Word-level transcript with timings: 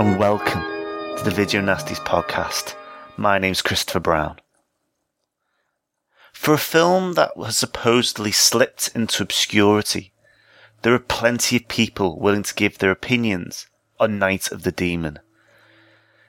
And 0.00 0.18
welcome 0.18 0.62
to 1.18 1.22
the 1.24 1.30
Video 1.30 1.60
Nasties 1.60 2.02
podcast. 2.02 2.74
My 3.18 3.38
name's 3.38 3.60
Christopher 3.60 4.00
Brown. 4.00 4.40
For 6.32 6.54
a 6.54 6.58
film 6.58 7.12
that 7.16 7.32
has 7.36 7.58
supposedly 7.58 8.32
slipped 8.32 8.92
into 8.94 9.22
obscurity, 9.22 10.14
there 10.80 10.94
are 10.94 10.98
plenty 10.98 11.56
of 11.56 11.68
people 11.68 12.18
willing 12.18 12.44
to 12.44 12.54
give 12.54 12.78
their 12.78 12.90
opinions 12.90 13.66
on 13.98 14.18
Night 14.18 14.50
of 14.50 14.62
the 14.62 14.72
Demon. 14.72 15.18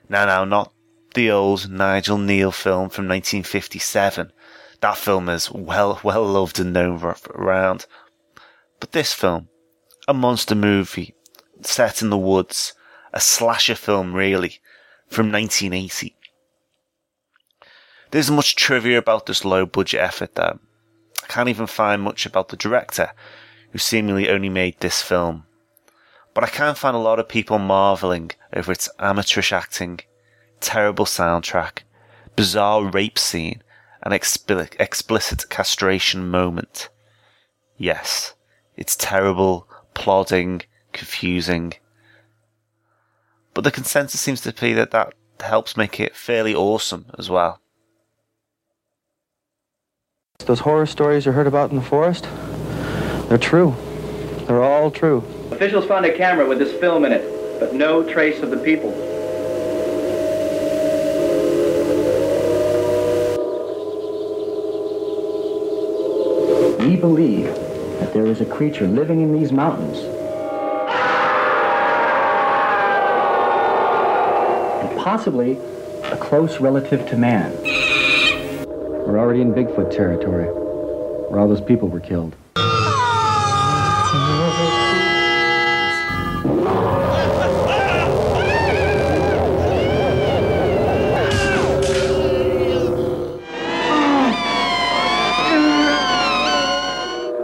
Now, 0.06 0.26
now, 0.26 0.44
not 0.44 0.74
the 1.14 1.30
old 1.30 1.70
Nigel 1.70 2.18
Kneale 2.18 2.52
film 2.52 2.90
from 2.90 3.08
1957. 3.08 4.32
That 4.82 4.98
film 4.98 5.30
is 5.30 5.50
well, 5.50 5.98
well 6.04 6.26
loved 6.26 6.60
and 6.60 6.74
known 6.74 7.00
around. 7.30 7.86
But 8.80 8.92
this 8.92 9.14
film, 9.14 9.48
a 10.06 10.12
monster 10.12 10.54
movie 10.54 11.14
set 11.62 12.02
in 12.02 12.10
the 12.10 12.18
woods, 12.18 12.74
a 13.12 13.20
slasher 13.20 13.74
film 13.74 14.14
really, 14.14 14.60
from 15.08 15.30
1980. 15.30 16.16
There's 18.10 18.30
much 18.30 18.56
trivia 18.56 18.98
about 18.98 19.26
this 19.26 19.44
low 19.44 19.66
budget 19.66 20.00
effort 20.00 20.34
though. 20.34 20.58
I 21.22 21.26
can't 21.28 21.48
even 21.48 21.66
find 21.66 22.02
much 22.02 22.26
about 22.26 22.48
the 22.48 22.56
director, 22.56 23.12
who 23.70 23.78
seemingly 23.78 24.28
only 24.28 24.48
made 24.48 24.80
this 24.80 25.02
film. 25.02 25.46
But 26.34 26.44
I 26.44 26.48
can 26.48 26.74
find 26.74 26.96
a 26.96 27.00
lot 27.00 27.18
of 27.18 27.28
people 27.28 27.58
marvelling 27.58 28.30
over 28.54 28.72
its 28.72 28.88
amateurish 28.98 29.52
acting, 29.52 30.00
terrible 30.60 31.04
soundtrack, 31.04 31.80
bizarre 32.36 32.84
rape 32.84 33.18
scene, 33.18 33.62
and 34.02 34.12
expli- 34.12 34.74
explicit 34.80 35.48
castration 35.48 36.28
moment. 36.28 36.88
Yes, 37.76 38.34
it's 38.76 38.96
terrible, 38.96 39.68
plodding, 39.94 40.62
confusing. 40.92 41.74
But 43.54 43.64
the 43.64 43.70
consensus 43.70 44.20
seems 44.20 44.40
to 44.42 44.52
be 44.52 44.72
that 44.72 44.92
that 44.92 45.14
helps 45.40 45.76
make 45.76 46.00
it 46.00 46.16
fairly 46.16 46.54
awesome 46.54 47.06
as 47.18 47.28
well. 47.28 47.60
Those 50.46 50.60
horror 50.60 50.86
stories 50.86 51.26
you 51.26 51.32
heard 51.32 51.46
about 51.46 51.70
in 51.70 51.76
the 51.76 51.82
forest, 51.82 52.26
they're 53.28 53.38
true. 53.38 53.76
They're 54.46 54.62
all 54.62 54.90
true. 54.90 55.22
Officials 55.52 55.86
found 55.86 56.04
a 56.04 56.16
camera 56.16 56.48
with 56.48 56.58
this 56.58 56.72
film 56.80 57.04
in 57.04 57.12
it, 57.12 57.60
but 57.60 57.74
no 57.74 58.02
trace 58.02 58.42
of 58.42 58.50
the 58.50 58.56
people. 58.56 58.90
We 66.80 66.96
believe 66.96 67.46
that 68.00 68.12
there 68.12 68.26
is 68.26 68.40
a 68.40 68.46
creature 68.46 68.88
living 68.88 69.20
in 69.20 69.32
these 69.32 69.52
mountains. 69.52 70.21
Possibly 75.02 75.58
a 76.04 76.16
close 76.16 76.60
relative 76.60 77.04
to 77.08 77.16
man. 77.16 77.50
We're 79.04 79.18
already 79.18 79.40
in 79.40 79.52
Bigfoot 79.52 79.90
territory, 79.90 80.44
where 80.44 81.40
all 81.40 81.48
those 81.48 81.60
people 81.60 81.88
were 81.88 81.98
killed. 81.98 82.36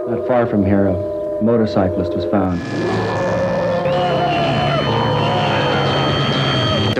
Not 0.07 0.27
far 0.27 0.47
from 0.47 0.63
here, 0.63 0.87
a 0.87 1.43
motorcyclist 1.43 2.13
was 2.13 2.23
found. 2.31 2.98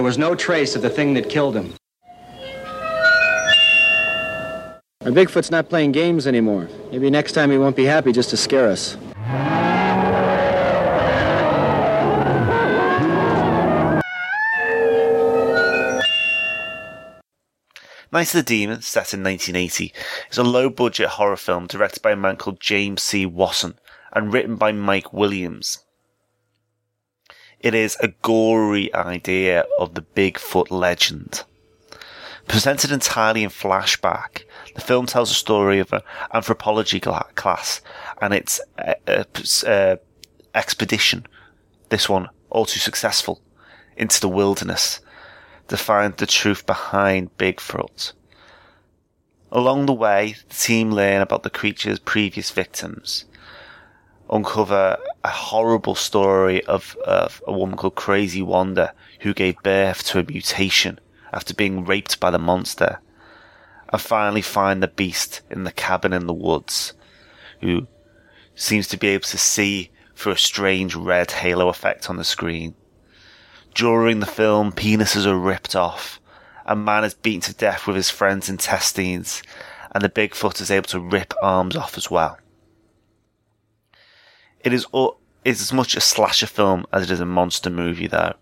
Was 0.10 0.18
no 0.18 0.34
trace 0.34 0.76
of 0.76 0.82
the 0.82 0.90
thing 0.90 1.14
that 1.14 1.30
killed 1.30 1.56
him. 1.56 1.72
Our 5.06 5.12
Bigfoot's 5.12 5.52
not 5.52 5.70
playing 5.70 5.92
games 5.92 6.26
anymore. 6.26 6.68
Maybe 6.92 7.12
next 7.12 7.34
time 7.34 7.52
he 7.52 7.60
won't 7.60 7.76
be 7.76 7.86
happy 7.86 8.12
just 8.12 8.32
to 8.32 8.38
scare 8.38 8.70
us. 8.70 8.98
Night 18.12 18.34
of 18.34 18.34
the 18.34 18.42
Demon, 18.44 18.82
set 18.82 19.14
in 19.14 19.24
1980, 19.24 19.94
is 20.32 20.40
a 20.40 20.44
low 20.44 20.72
budget 20.72 21.10
horror 21.10 21.38
film 21.38 21.68
directed 21.68 22.02
by 22.02 22.14
a 22.14 22.16
man 22.16 22.36
called 22.36 22.60
James 22.60 23.04
C. 23.04 23.28
Wasson 23.28 23.78
and 24.12 24.34
written 24.34 24.56
by 24.56 24.72
Mike 24.72 25.14
Williams. 25.14 25.84
It 27.60 27.74
is 27.74 27.98
a 28.00 28.08
gory 28.22 28.94
idea 28.96 29.66
of 29.78 29.94
the 29.94 30.02
Bigfoot 30.02 30.72
legend. 30.72 31.44
Presented 32.48 32.92
entirely 32.92 33.44
in 33.44 33.50
flashback, 33.50 34.44
the 34.76 34.82
film 34.82 35.06
tells 35.06 35.30
a 35.30 35.36
story 35.36 35.80
of 35.80 35.92
an 35.92 36.02
anthropology 36.34 37.00
class 37.00 37.82
and 38.22 38.34
its 38.34 38.62
expedition, 40.56 41.28
this 41.90 42.08
one 42.08 42.30
all 42.50 42.66
too 42.66 42.80
successful, 42.80 43.42
into 43.98 44.22
the 44.22 44.30
wilderness 44.30 45.02
to 45.68 45.76
find 45.78 46.16
the 46.16 46.26
truth 46.26 46.66
behind 46.66 47.38
Bigfoot. 47.38 48.14
Along 49.52 49.86
the 49.86 49.94
way, 49.94 50.36
the 50.48 50.56
team 50.56 50.92
learn 50.92 51.22
about 51.22 51.44
the 51.44 51.50
creature's 51.50 52.00
previous 52.00 52.52
victims, 52.52 53.26
uncover 54.32 54.98
a 55.24 55.30
horrible 55.30 55.96
story 55.96 56.64
of, 56.66 56.96
of 57.06 57.42
a 57.48 57.54
woman 57.54 57.78
called 57.78 57.96
Crazy 57.96 58.42
Wanda 58.42 58.94
who 59.22 59.34
gave 59.34 59.62
birth 59.64 60.04
to 60.06 60.20
a 60.20 60.24
mutation 60.24 61.00
after 61.34 61.54
being 61.54 61.86
raped 61.86 62.20
by 62.20 62.32
the 62.32 62.40
monster, 62.40 63.00
and 63.92 64.02
finally 64.02 64.42
find 64.42 64.82
the 64.82 64.88
beast 64.88 65.42
in 65.50 65.64
the 65.64 65.72
cabin 65.72 66.14
in 66.14 66.28
the 66.28 66.34
woods, 66.34 66.94
who 67.62 67.88
seems 68.56 68.88
to 68.88 68.98
be 68.98 69.10
able 69.10 69.26
to 69.26 69.38
see 69.38 69.92
through 70.16 70.34
a 70.34 70.38
strange 70.38 70.96
red 70.96 71.32
halo 71.32 71.70
effect 71.70 72.10
on 72.10 72.18
the 72.18 72.24
screen. 72.24 72.76
During 73.76 74.20
the 74.20 74.26
film, 74.26 74.72
penises 74.72 75.26
are 75.26 75.38
ripped 75.38 75.76
off. 75.76 76.20
A 76.66 76.76
man 76.76 77.04
is 77.04 77.14
beaten 77.14 77.42
to 77.42 77.54
death 77.54 77.88
with 77.88 77.96
his 77.96 78.10
friend's 78.10 78.50
intestines, 78.50 79.42
and 79.92 80.04
the 80.04 80.10
Bigfoot 80.10 80.62
is 80.62 80.72
able 80.72 80.88
to 80.88 81.00
rip 81.00 81.34
arms 81.42 81.76
off 81.76 81.98
as 81.98 82.12
well. 82.12 82.38
It 84.62 84.74
is, 84.74 84.86
o- 84.94 85.18
it 85.46 85.52
is 85.52 85.62
as 85.62 85.74
much 85.74 85.96
a 85.96 86.02
slasher 86.02 86.48
film 86.48 86.86
as 86.92 87.04
it 87.04 87.12
is 87.12 87.20
a 87.20 87.26
monster 87.26 87.70
movie, 87.70 88.08
though. 88.08 88.34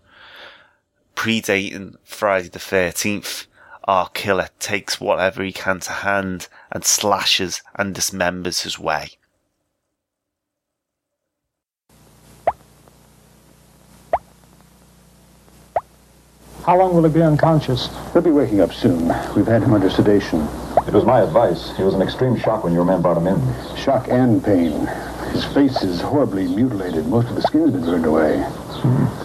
Predating 1.14 1.96
Friday 2.04 2.48
the 2.48 2.58
13th, 2.58 3.46
our 3.84 4.08
killer 4.10 4.48
takes 4.58 5.00
whatever 5.00 5.42
he 5.42 5.52
can 5.52 5.80
to 5.80 5.92
hand 5.92 6.48
and 6.70 6.84
slashes 6.84 7.62
and 7.74 7.94
dismembers 7.94 8.62
his 8.62 8.78
way. 8.78 9.10
How 16.64 16.76
long 16.76 16.94
will 16.94 17.04
he 17.04 17.10
be 17.10 17.22
unconscious? 17.22 17.88
He'll 18.12 18.20
be 18.20 18.30
waking 18.30 18.60
up 18.60 18.74
soon. 18.74 19.08
We've 19.34 19.46
had 19.46 19.62
him 19.62 19.72
under 19.72 19.88
sedation. 19.88 20.42
It 20.86 20.92
was 20.92 21.04
my 21.04 21.22
advice. 21.22 21.74
He 21.76 21.82
was 21.82 21.94
in 21.94 22.02
extreme 22.02 22.36
shock 22.38 22.62
when 22.64 22.74
your 22.74 22.84
men 22.84 23.00
brought 23.00 23.16
him 23.16 23.26
in. 23.26 23.76
Shock 23.76 24.08
and 24.10 24.44
pain. 24.44 24.86
His 25.38 25.54
face 25.54 25.82
is 25.84 26.00
horribly 26.00 26.48
mutilated. 26.48 27.06
Most 27.06 27.28
of 27.28 27.36
the 27.36 27.42
skin's 27.42 27.70
been 27.70 27.84
burned 27.84 28.06
away. 28.06 28.44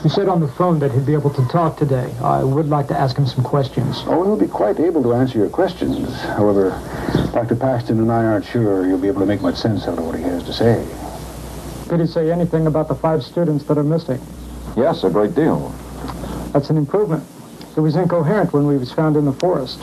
He 0.03 0.09
said 0.09 0.29
on 0.29 0.41
the 0.41 0.47
phone 0.47 0.77
that 0.77 0.91
he'd 0.91 1.07
be 1.07 1.13
able 1.13 1.31
to 1.31 1.43
talk 1.47 1.75
today. 1.75 2.13
I 2.21 2.43
would 2.43 2.69
like 2.69 2.87
to 2.89 2.95
ask 2.95 3.17
him 3.17 3.25
some 3.25 3.43
questions. 3.43 4.03
Oh, 4.05 4.23
he'll 4.23 4.37
be 4.37 4.45
quite 4.45 4.79
able 4.79 5.01
to 5.01 5.13
answer 5.15 5.39
your 5.39 5.49
questions. 5.49 6.07
However, 6.21 6.69
Dr. 7.33 7.55
Paxton 7.55 7.97
and 7.97 8.11
I 8.11 8.25
aren't 8.25 8.45
sure 8.45 8.85
you'll 8.85 8.99
be 8.99 9.07
able 9.07 9.21
to 9.21 9.25
make 9.25 9.41
much 9.41 9.55
sense 9.55 9.87
out 9.87 9.97
of 9.97 10.05
what 10.05 10.15
he 10.15 10.21
has 10.21 10.43
to 10.43 10.53
say. 10.53 10.85
Did 11.89 11.99
he 11.99 12.05
say 12.05 12.31
anything 12.31 12.67
about 12.67 12.89
the 12.89 12.95
five 12.95 13.23
students 13.23 13.63
that 13.63 13.79
are 13.79 13.83
missing? 13.83 14.21
Yes, 14.77 15.03
a 15.03 15.09
great 15.09 15.33
deal. 15.33 15.69
That's 16.51 16.69
an 16.69 16.77
improvement. 16.77 17.23
He 17.73 17.79
was 17.79 17.95
incoherent 17.95 18.53
when 18.53 18.67
we 18.67 18.77
was 18.77 18.91
found 18.91 19.17
in 19.17 19.25
the 19.25 19.33
forest. 19.33 19.79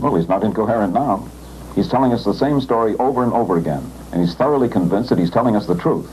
Well, 0.00 0.14
he's 0.14 0.30
not 0.30 0.42
incoherent 0.44 0.94
now. 0.94 1.28
He's 1.74 1.90
telling 1.90 2.14
us 2.14 2.24
the 2.24 2.32
same 2.32 2.62
story 2.62 2.94
over 2.96 3.22
and 3.22 3.34
over 3.34 3.58
again, 3.58 3.92
and 4.14 4.22
he's 4.22 4.36
thoroughly 4.36 4.68
convinced 4.68 5.10
that 5.10 5.18
he's 5.18 5.30
telling 5.30 5.56
us 5.56 5.66
the 5.66 5.74
truth. 5.74 6.08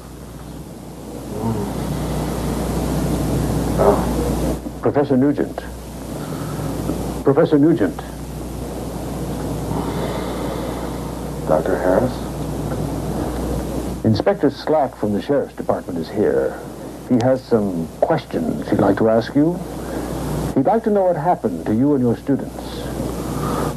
Professor 4.82 5.16
Nugent. 5.16 5.58
Professor 7.24 7.60
Nugent. 7.60 7.98
Dr. 11.48 11.78
Harris? 11.78 12.12
Inspector 14.04 14.50
Slack 14.50 14.96
from 14.96 15.14
the 15.14 15.22
Sheriff's 15.22 15.56
Department 15.56 16.00
is 16.00 16.10
here. 16.10 16.60
He 17.08 17.16
has 17.22 17.44
some 17.44 17.88
questions 18.00 18.68
he'd 18.72 18.80
like 18.80 18.98
to 18.98 19.10
ask 19.10 19.36
you. 19.36 19.54
He'd 20.56 20.66
like 20.66 20.84
to 20.86 20.90
know 20.90 21.04
what 21.04 21.18
happened 21.18 21.68
to 21.68 21.76
you 21.76 21.94
and 21.94 22.04
your 22.04 22.18
students. 22.18 22.58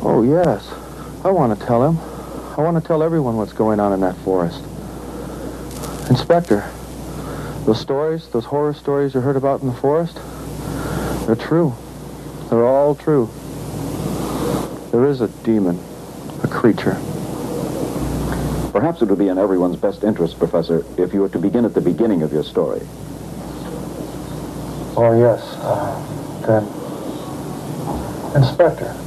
Oh, 0.03 0.25
yes. 0.26 0.67
I 1.23 1.31
want 1.31 1.59
to 1.59 1.67
tell 1.67 1.85
him. 1.85 2.13
I 2.56 2.62
want 2.62 2.81
to 2.81 2.87
tell 2.87 3.03
everyone 3.03 3.37
what's 3.37 3.53
going 3.53 3.81
on 3.81 3.93
in 3.93 4.01
that 4.03 4.17
forest. 4.19 4.61
Inspector, 6.09 6.65
those 7.65 7.81
stories, 7.81 8.29
those 8.29 8.45
horror 8.45 8.73
stories 8.75 9.12
you 9.12 9.21
heard 9.21 9.35
about 9.35 9.62
in 9.62 9.67
the 9.67 9.75
forest, 9.75 10.21
they're 11.27 11.35
true. 11.35 11.75
They're 12.51 12.65
all 12.65 12.95
true. 12.95 13.29
There 14.93 15.05
is 15.06 15.21
a 15.21 15.27
demon, 15.43 15.83
a 16.45 16.47
creature. 16.47 16.95
Perhaps 18.71 19.03
it 19.03 19.09
would 19.09 19.19
be 19.19 19.29
in 19.29 19.39
everyone's 19.39 19.77
best 19.77 20.05
interest, 20.05 20.39
Professor, 20.39 20.85
if 20.97 21.12
you 21.12 21.23
were 21.23 21.29
to 21.31 21.41
begin 21.41 21.65
at 21.65 21.75
the 21.75 21.81
beginning 21.81 22.23
of 22.23 22.33
your 22.33 22.45
story. 22.45 22.83
Oh, 24.97 25.12
yes. 25.19 25.43
Uh, 25.59 25.99
then, 26.47 26.65
Inspector, 28.41 29.04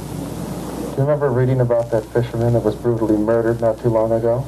you 0.98 1.04
remember 1.04 1.30
reading 1.30 1.60
about 1.60 1.92
that 1.92 2.04
fisherman 2.06 2.54
that 2.54 2.64
was 2.64 2.74
brutally 2.74 3.16
murdered 3.16 3.60
not 3.60 3.78
too 3.78 3.88
long 3.88 4.10
ago? 4.10 4.44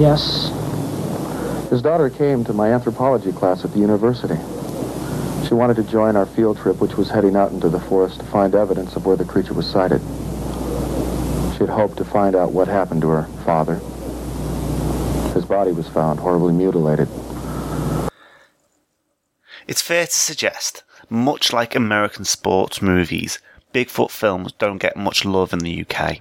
Yes. 0.00 0.50
His 1.68 1.82
daughter 1.82 2.08
came 2.10 2.44
to 2.44 2.52
my 2.52 2.72
anthropology 2.72 3.32
class 3.32 3.64
at 3.64 3.72
the 3.72 3.80
university. 3.80 4.36
She 5.48 5.54
wanted 5.54 5.74
to 5.76 5.82
join 5.82 6.14
our 6.14 6.26
field 6.26 6.58
trip, 6.58 6.80
which 6.80 6.96
was 6.96 7.10
heading 7.10 7.34
out 7.34 7.50
into 7.50 7.68
the 7.68 7.80
forest 7.80 8.20
to 8.20 8.26
find 8.26 8.54
evidence 8.54 8.94
of 8.94 9.04
where 9.04 9.16
the 9.16 9.24
creature 9.24 9.52
was 9.52 9.68
sighted. 9.68 10.00
She 11.54 11.58
had 11.58 11.70
hoped 11.70 11.96
to 11.96 12.04
find 12.04 12.36
out 12.36 12.52
what 12.52 12.68
happened 12.68 13.02
to 13.02 13.08
her 13.08 13.24
father. 13.44 13.80
His 15.34 15.44
body 15.44 15.72
was 15.72 15.88
found 15.88 16.20
horribly 16.20 16.52
mutilated. 16.52 17.08
It's 19.66 19.82
fair 19.82 20.06
to 20.06 20.12
suggest, 20.12 20.84
much 21.10 21.52
like 21.52 21.74
American 21.74 22.24
sports 22.24 22.80
movies, 22.80 23.40
Bigfoot 23.72 24.10
films 24.10 24.52
don't 24.52 24.78
get 24.78 24.96
much 24.96 25.24
love 25.24 25.52
in 25.52 25.60
the 25.60 25.84
UK. 25.84 26.20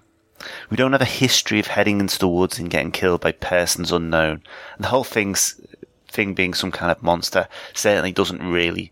We 0.70 0.78
don't 0.78 0.94
have 0.94 1.02
a 1.02 1.06
history 1.06 1.60
of 1.60 1.68
heading 1.68 2.00
into 2.00 2.18
the 2.18 2.28
woods 2.28 2.58
and 2.58 2.70
getting 2.70 2.92
killed 2.92 3.22
by 3.22 3.34
persons 3.34 3.92
unknown. 3.92 4.44
The 4.80 4.88
whole 4.88 5.04
thing's 5.04 5.60
thing 6.08 6.34
being 6.34 6.54
some 6.54 6.72
kind 6.72 6.92
of 6.92 7.04
monster 7.04 7.48
certainly 7.74 8.12
doesn't 8.12 8.42
really 8.42 8.92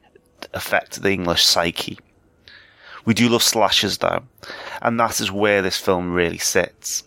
affect 0.53 1.01
the 1.01 1.11
English 1.11 1.45
psyche. 1.45 1.97
We 3.05 3.13
do 3.13 3.29
love 3.29 3.43
slashers 3.43 3.97
though, 3.97 4.23
and 4.81 4.99
that 4.99 5.19
is 5.19 5.31
where 5.31 5.61
this 5.61 5.77
film 5.77 6.13
really 6.13 6.37
sits. 6.37 7.03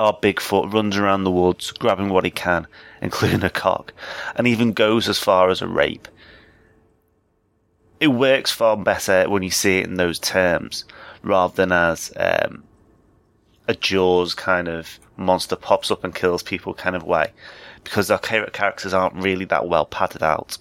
Our 0.00 0.16
Bigfoot 0.16 0.72
runs 0.72 0.96
around 0.96 1.24
the 1.24 1.30
woods, 1.30 1.72
grabbing 1.72 2.08
what 2.08 2.24
he 2.24 2.30
can, 2.30 2.68
including 3.02 3.42
a 3.42 3.50
cock, 3.50 3.92
and 4.36 4.46
even 4.46 4.72
goes 4.72 5.08
as 5.08 5.18
far 5.18 5.50
as 5.50 5.60
a 5.60 5.66
rape. 5.66 6.06
It 8.00 8.08
works 8.08 8.52
far 8.52 8.76
better 8.76 9.28
when 9.28 9.42
you 9.42 9.50
see 9.50 9.78
it 9.78 9.86
in 9.86 9.94
those 9.94 10.18
terms, 10.18 10.84
rather 11.22 11.54
than 11.54 11.72
as 11.72 12.12
um, 12.16 12.62
a 13.66 13.74
Jaws 13.74 14.34
kind 14.34 14.68
of 14.68 15.00
monster 15.16 15.56
pops 15.56 15.90
up 15.90 16.04
and 16.04 16.14
kills 16.14 16.42
people 16.42 16.74
kind 16.74 16.94
of 16.94 17.02
way, 17.02 17.32
because 17.82 18.10
our 18.10 18.18
character 18.18 18.52
characters 18.52 18.94
aren't 18.94 19.16
really 19.16 19.44
that 19.46 19.68
well 19.68 19.84
padded 19.84 20.22
out. 20.22 20.58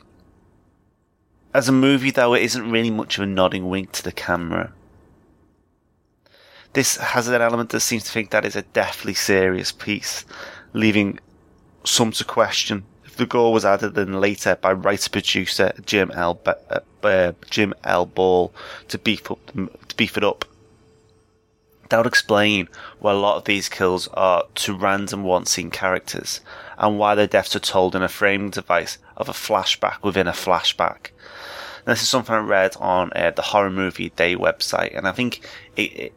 As 1.53 1.69
a 1.69 1.71
movie, 1.71 2.11
though, 2.11 2.33
it 2.33 2.43
isn't 2.43 2.71
really 2.71 2.91
much 2.91 3.17
of 3.17 3.23
a 3.23 3.27
nodding 3.27 3.69
wink 3.69 3.91
to 3.93 4.03
the 4.03 4.11
camera. 4.11 4.73
This 6.73 6.97
has 6.97 7.27
an 7.27 7.41
element 7.41 7.69
that 7.69 7.79
seems 7.79 8.03
to 8.03 8.11
think 8.11 8.31
that 8.31 8.45
is 8.45 8.55
a 8.55 8.61
deathly 8.61 9.13
serious 9.13 9.71
piece, 9.71 10.25
leaving 10.73 11.19
some 11.83 12.11
to 12.11 12.23
question 12.23 12.83
the 13.17 13.25
gore 13.25 13.51
was 13.51 13.65
added 13.65 13.97
in 13.97 14.19
later 14.21 14.55
by 14.55 14.71
writer 14.71 15.09
producer 15.09 15.73
Jim 15.85 16.11
L. 16.11 16.39
Uh, 16.45 16.79
uh, 17.03 17.31
Jim 17.49 17.73
L. 17.83 18.05
Ball 18.05 18.53
to 18.87 18.97
beef 18.97 19.29
up 19.29 19.39
to 19.53 19.95
beef 19.95 20.17
it 20.17 20.23
up. 20.23 20.45
That 21.89 21.97
would 21.97 22.07
explain 22.07 22.67
why 22.99 23.13
a 23.13 23.15
lot 23.15 23.37
of 23.37 23.45
these 23.45 23.69
kills 23.69 24.09
are 24.09 24.43
to 24.55 24.75
random 24.75 25.23
one-scene 25.23 25.71
characters, 25.71 26.41
and 26.77 26.99
why 26.99 27.15
their 27.15 27.27
deaths 27.27 27.55
are 27.55 27.59
told 27.59 27.95
in 27.95 28.03
a 28.03 28.09
framing 28.09 28.49
device 28.49 28.97
of 29.15 29.29
a 29.29 29.33
flashback 29.33 30.03
within 30.03 30.27
a 30.27 30.33
flashback. 30.33 31.11
And 31.85 31.93
this 31.93 32.01
is 32.01 32.09
something 32.09 32.35
I 32.35 32.39
read 32.39 32.75
on 32.77 33.11
uh, 33.15 33.31
the 33.31 33.41
Horror 33.41 33.71
Movie 33.71 34.09
Day 34.09 34.35
website, 34.35 34.97
and 34.97 35.07
I 35.07 35.13
think 35.13 35.47
it, 35.77 35.93
it 35.93 36.13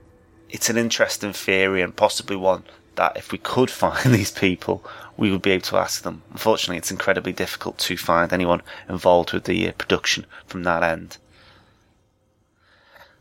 it's 0.49 0.69
an 0.69 0.77
interesting 0.77 1.33
theory 1.33 1.81
and 1.83 1.95
possibly 1.95 2.35
one 2.35 2.65
that 2.97 3.17
if 3.17 3.33
we 3.33 3.39
could 3.39 3.71
find 3.85 4.15
these 4.15 4.31
people, 4.31 4.85
we 5.17 5.31
would 5.31 5.43
be 5.43 5.51
able 5.51 5.65
to 5.67 5.77
ask 5.77 6.03
them. 6.03 6.23
Unfortunately, 6.31 6.79
it's 6.79 6.91
incredibly 6.91 7.33
difficult 7.33 7.79
to 7.79 7.97
find 7.97 8.33
anyone 8.33 8.63
involved 8.89 9.33
with 9.33 9.45
the 9.45 9.69
uh, 9.69 9.73
production 9.73 10.27
from 10.47 10.63
that 10.63 10.83
end. 10.83 11.19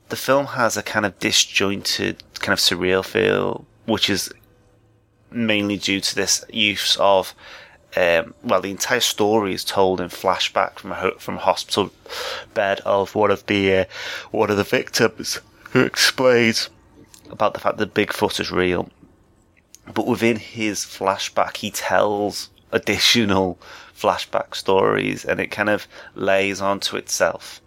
The 0.09 0.15
film 0.15 0.47
has 0.47 0.75
a 0.75 0.83
kind 0.83 1.05
of 1.05 1.19
disjointed, 1.19 2.23
kind 2.39 2.53
of 2.53 2.59
surreal 2.59 3.05
feel, 3.05 3.65
which 3.85 4.09
is 4.09 4.31
mainly 5.31 5.77
due 5.77 6.01
to 6.01 6.15
this 6.15 6.43
use 6.51 6.97
of, 6.99 7.35
um, 7.95 8.33
well, 8.43 8.61
the 8.61 8.71
entire 8.71 8.99
story 8.99 9.53
is 9.53 9.63
told 9.63 10.01
in 10.01 10.09
flashback 10.09 10.79
from 10.79 10.91
a, 10.91 11.11
from 11.19 11.35
a 11.35 11.41
hospital 11.41 11.91
bed 12.53 12.79
of 12.81 13.13
one 13.13 13.29
of 13.29 13.45
the 13.45 13.75
uh, 13.75 13.85
one 14.31 14.49
of 14.49 14.57
the 14.57 14.63
victims 14.63 15.39
who 15.71 15.81
explains 15.81 16.69
about 17.29 17.53
the 17.53 17.59
fact 17.59 17.77
that 17.77 17.93
Bigfoot 17.93 18.39
is 18.39 18.51
real. 18.51 18.89
But 19.93 20.07
within 20.07 20.37
his 20.37 20.79
flashback, 20.79 21.57
he 21.57 21.71
tells 21.71 22.49
additional 22.71 23.59
flashback 23.95 24.55
stories 24.55 25.25
and 25.25 25.39
it 25.39 25.47
kind 25.51 25.69
of 25.69 25.87
lays 26.15 26.61
onto 26.61 26.95
itself. 26.95 27.61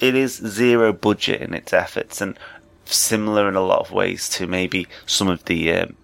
It 0.00 0.14
is 0.14 0.34
zero 0.34 0.92
budget 0.92 1.40
in 1.40 1.54
its 1.54 1.72
efforts 1.72 2.20
and 2.20 2.38
similar 2.84 3.48
in 3.48 3.54
a 3.54 3.60
lot 3.60 3.80
of 3.80 3.92
ways 3.92 4.28
to 4.30 4.46
maybe 4.46 4.86
some 5.06 5.28
of 5.28 5.44
the 5.44 5.72
um, 5.72 5.96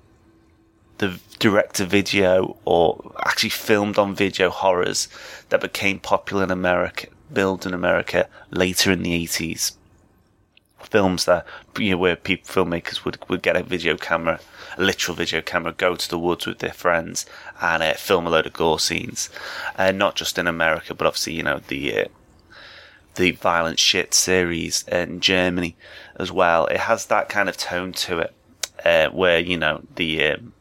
the 0.98 1.20
direct 1.38 1.76
to 1.76 1.84
video 1.84 2.56
or 2.64 3.12
actually 3.24 3.50
filmed 3.50 3.98
on 3.98 4.14
video 4.14 4.50
horrors 4.50 5.08
that 5.50 5.60
became 5.60 6.00
popular 6.00 6.44
in 6.44 6.50
America, 6.50 7.06
built 7.32 7.66
in 7.66 7.74
America 7.74 8.28
later 8.50 8.90
in 8.90 9.02
the 9.02 9.26
80s 9.26 9.77
films 10.82 11.24
that 11.24 11.46
you 11.78 11.90
know 11.90 11.98
where 11.98 12.16
people 12.16 12.48
filmmakers 12.50 13.04
would 13.04 13.18
would 13.28 13.42
get 13.42 13.56
a 13.56 13.62
video 13.62 13.96
camera, 13.96 14.40
a 14.76 14.82
literal 14.82 15.16
video 15.16 15.40
camera, 15.40 15.72
go 15.72 15.96
to 15.96 16.08
the 16.08 16.18
woods 16.18 16.46
with 16.46 16.58
their 16.58 16.72
friends 16.72 17.26
and 17.60 17.82
uh, 17.82 17.94
film 17.94 18.26
a 18.26 18.30
load 18.30 18.46
of 18.46 18.52
gore 18.52 18.80
scenes, 18.80 19.30
and 19.76 19.96
uh, 19.96 20.04
not 20.06 20.14
just 20.14 20.38
in 20.38 20.46
America, 20.46 20.94
but 20.94 21.06
obviously 21.06 21.34
you 21.34 21.42
know 21.42 21.60
the. 21.68 22.02
Uh, 22.02 22.04
the 23.14 23.32
violent 23.32 23.80
shit 23.80 24.14
series 24.14 24.84
in 24.86 25.18
Germany 25.18 25.76
as 26.20 26.30
well. 26.30 26.66
It 26.66 26.78
has 26.78 27.06
that 27.06 27.28
kind 27.28 27.48
of 27.48 27.56
tone 27.56 27.90
to 27.94 28.20
it, 28.20 28.34
uh, 28.84 29.08
where 29.08 29.40
you 29.40 29.56
know 29.56 29.82
the 29.96 30.24
um, 30.24 30.52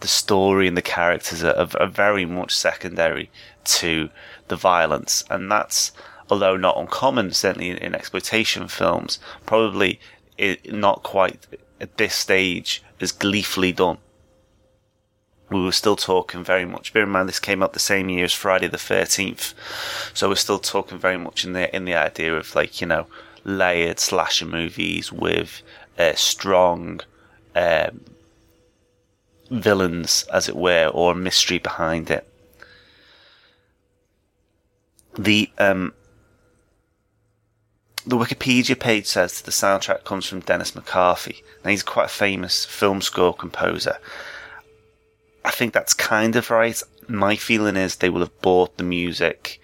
the 0.00 0.08
story 0.08 0.68
and 0.68 0.76
the 0.76 0.82
characters 0.82 1.44
are, 1.44 1.68
are, 1.80 1.86
very 1.86 2.26
much 2.26 2.54
secondary 2.54 3.30
to 3.64 4.10
the 4.48 4.56
violence, 4.56 5.24
and 5.30 5.50
that's 5.50 5.92
although 6.30 6.56
not 6.56 6.76
uncommon, 6.76 7.32
certainly 7.32 7.70
in, 7.70 7.78
in 7.78 7.94
exploitation 7.94 8.68
films, 8.68 9.18
probably 9.46 10.00
not 10.66 11.02
quite 11.02 11.46
at 11.80 11.96
this 11.96 12.14
stage 12.14 12.82
as 13.00 13.12
gleefully 13.12 13.72
done. 13.72 13.98
We 15.50 15.62
were 15.62 15.72
still 15.72 15.96
talking 15.96 16.42
very 16.42 16.64
much. 16.64 16.92
Bear 16.92 17.02
in 17.02 17.10
mind, 17.10 17.28
this 17.28 17.38
came 17.38 17.62
out 17.62 17.74
the 17.74 17.78
same 17.78 18.08
year 18.08 18.24
as 18.24 18.32
Friday 18.32 18.66
the 18.66 18.78
Thirteenth, 18.78 19.54
so 20.14 20.28
we're 20.28 20.36
still 20.36 20.58
talking 20.58 20.98
very 20.98 21.18
much 21.18 21.44
in 21.44 21.52
the 21.52 21.74
in 21.74 21.84
the 21.84 21.94
idea 21.94 22.34
of 22.34 22.54
like 22.54 22.80
you 22.80 22.86
know 22.86 23.06
layered 23.44 24.00
slasher 24.00 24.46
movies 24.46 25.12
with 25.12 25.62
uh, 25.98 26.14
strong 26.14 27.00
um, 27.54 28.00
villains, 29.50 30.24
as 30.32 30.48
it 30.48 30.56
were, 30.56 30.88
or 30.88 31.14
mystery 31.14 31.58
behind 31.58 32.10
it. 32.10 32.26
The 35.16 35.50
um, 35.58 35.92
the 38.06 38.16
Wikipedia 38.16 38.78
page 38.78 39.06
says 39.06 39.40
that 39.40 39.46
the 39.46 39.50
soundtrack 39.50 40.04
comes 40.04 40.26
from 40.26 40.40
Dennis 40.40 40.74
McCarthy. 40.74 41.42
Now 41.64 41.70
he's 41.70 41.82
quite 41.82 42.06
a 42.06 42.08
famous 42.08 42.64
film 42.64 43.00
score 43.00 43.34
composer. 43.34 43.98
I 45.44 45.50
think 45.50 45.72
that's 45.72 45.94
kind 45.94 46.36
of 46.36 46.50
right. 46.50 46.82
My 47.08 47.36
feeling 47.36 47.76
is 47.76 47.96
they 47.96 48.10
will 48.10 48.20
have 48.20 48.40
bought 48.40 48.76
the 48.76 48.84
music 48.84 49.60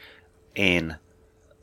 in 0.55 0.97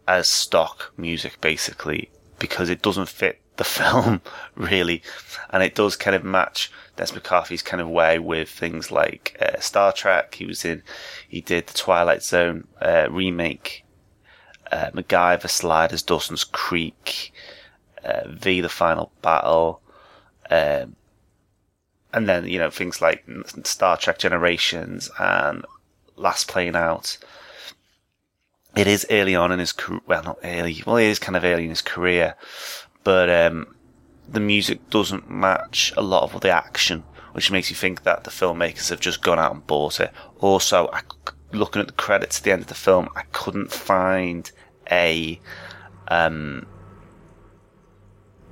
as 0.08 0.28
stock 0.28 0.94
music 0.98 1.42
basically 1.42 2.10
because 2.40 2.70
it 2.70 2.82
doesn't 2.82 3.10
fit 3.10 3.42
the 3.58 3.64
film 3.64 4.22
really 4.56 5.02
and 5.50 5.62
it 5.62 5.76
does 5.76 5.96
kind 5.96 6.16
of 6.16 6.24
match 6.24 6.72
Dennis 6.96 7.14
McCarthy's 7.14 7.62
kind 7.62 7.82
of 7.82 7.90
way 7.90 8.18
with 8.18 8.50
things 8.50 8.92
like 8.92 9.38
uh, 9.40 9.60
Star 9.60 9.92
Trek. 9.92 10.36
He 10.36 10.46
was 10.46 10.66
in, 10.66 10.84
he 11.28 11.42
did 11.42 11.68
the 11.68 11.74
Twilight 11.74 12.24
Zone 12.24 12.68
uh, 12.82 13.08
remake 13.10 13.84
uh, 14.72 14.92
MacGyver, 14.92 15.50
Sliders, 15.50 16.04
Dawson's 16.04 16.44
Creek, 16.44 17.34
uh, 18.04 18.28
V, 18.28 18.62
The 18.62 18.70
Final 18.70 19.12
Battle, 19.22 19.82
um, 20.50 20.96
and 22.14 22.28
then 22.28 22.48
you 22.48 22.58
know 22.58 22.70
things 22.70 23.02
like 23.02 23.26
Star 23.64 23.98
Trek 23.98 24.18
Generations 24.18 25.10
and 25.20 25.66
Last 26.16 26.48
Plane 26.48 26.76
Out. 26.76 27.18
It 28.76 28.88
is 28.88 29.06
early 29.10 29.36
on 29.36 29.52
in 29.52 29.60
his 29.60 29.72
career. 29.72 30.02
Well, 30.06 30.24
not 30.24 30.40
early. 30.44 30.84
Well, 30.86 30.98
it 30.98 31.06
is 31.06 31.20
kind 31.20 31.36
of 31.36 31.44
early 31.44 31.64
in 31.64 31.70
his 31.70 31.82
career, 31.82 32.36
but 33.04 33.30
um, 33.30 33.76
the 34.28 34.40
music 34.40 34.90
doesn't 34.90 35.30
match 35.30 35.94
a 35.98 36.02
lot 36.02 36.32
of 36.32 36.42
the 36.42 36.50
action, 36.50 37.04
which 37.34 37.52
makes 37.52 37.70
you 37.70 37.76
think 37.76 38.04
that 38.04 38.24
the 38.24 38.30
filmmakers 38.30 38.90
have 38.90 39.00
just 39.00 39.22
gone 39.22 39.40
out 39.40 39.54
and 39.54 39.66
bought 39.66 40.00
it. 40.00 40.12
Also, 40.40 40.90
I, 40.94 41.02
looking 41.52 41.82
at 41.82 41.88
the 41.88 41.94
credits 41.94 42.40
at 42.40 42.44
the 42.44 42.52
end 42.52 42.62
of 42.64 42.68
the 42.68 42.76
film, 42.76 43.10
I 43.16 43.24
couldn't 43.32 43.72
find 43.72 44.50
a 44.92 45.40
um, 46.08 46.66